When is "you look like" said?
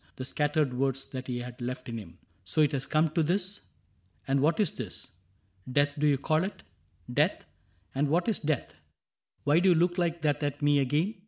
9.69-10.23